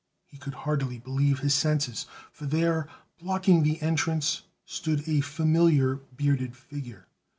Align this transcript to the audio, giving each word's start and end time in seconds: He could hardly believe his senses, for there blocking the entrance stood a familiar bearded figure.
He 0.25 0.37
could 0.39 0.55
hardly 0.55 0.97
believe 0.97 1.41
his 1.41 1.53
senses, 1.53 2.07
for 2.31 2.47
there 2.47 2.87
blocking 3.19 3.61
the 3.61 3.79
entrance 3.83 4.41
stood 4.65 5.07
a 5.07 5.21
familiar 5.21 5.97
bearded 6.17 6.57
figure. 6.57 7.05